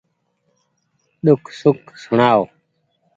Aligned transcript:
ۮوک 1.23 1.43
سوک 1.59 1.81
سوڻآڻو 2.01 2.43